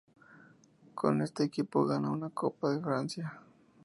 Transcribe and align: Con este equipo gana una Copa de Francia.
Con 0.95 1.21
este 1.21 1.43
equipo 1.43 1.85
gana 1.85 2.09
una 2.09 2.31
Copa 2.31 2.71
de 2.71 2.81
Francia. 2.81 3.37